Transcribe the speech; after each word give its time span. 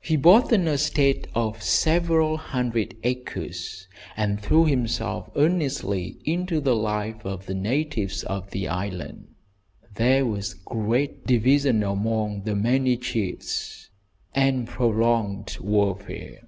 He 0.00 0.14
bought 0.14 0.52
an 0.52 0.68
estate 0.68 1.26
of 1.34 1.60
several 1.60 2.36
hundred 2.36 2.94
acres, 3.02 3.88
and 4.16 4.40
threw 4.40 4.64
himself 4.64 5.28
earnestly 5.34 6.18
into 6.24 6.60
the 6.60 6.76
life 6.76 7.24
of 7.26 7.46
the 7.46 7.54
natives 7.56 8.22
of 8.22 8.52
the 8.52 8.68
island. 8.68 9.26
There 9.96 10.24
was 10.24 10.54
great 10.54 11.26
division 11.26 11.82
among 11.82 12.42
the 12.44 12.54
many 12.54 12.96
chiefs, 12.96 13.90
and 14.36 14.68
prolonged 14.68 15.58
warfare. 15.58 16.46